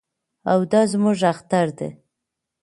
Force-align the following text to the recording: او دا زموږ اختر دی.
او 0.51 0.59
دا 0.71 0.81
زموږ 0.91 1.19
اختر 1.33 1.67
دی. 1.77 1.89